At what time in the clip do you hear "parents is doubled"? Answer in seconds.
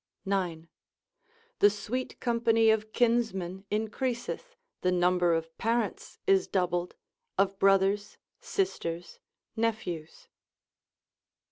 5.59-6.95